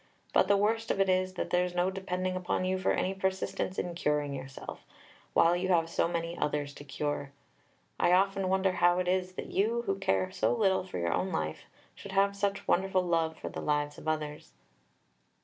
But 0.33 0.47
the 0.47 0.57
worst 0.57 0.89
of 0.89 0.99
it 0.99 1.09
is, 1.09 1.35
that 1.35 1.51
there's 1.51 1.75
no 1.75 1.91
depending 1.91 2.35
upon 2.35 2.65
you 2.65 2.79
for 2.79 2.91
any 2.91 3.13
persistence 3.13 3.77
in 3.77 3.93
curing 3.93 4.33
yourself, 4.33 4.83
while 5.33 5.55
you 5.55 5.67
have 5.69 5.91
so 5.91 6.07
many 6.07 6.35
others 6.35 6.73
to 6.73 6.83
cure. 6.83 7.33
I 7.99 8.11
often 8.11 8.49
wonder 8.49 8.71
how 8.71 8.97
it 8.97 9.07
is 9.07 9.33
that 9.33 9.51
you 9.51 9.83
who 9.83 9.99
care 9.99 10.31
so 10.31 10.55
little 10.55 10.83
for 10.83 10.97
your 10.97 11.13
own 11.13 11.31
life 11.31 11.65
should 11.93 12.13
have 12.13 12.35
such 12.35 12.67
wonderful 12.67 13.03
love 13.03 13.37
for 13.37 13.49
the 13.49 13.61
lives 13.61 13.99
of 13.99 14.07
others." 14.07 14.53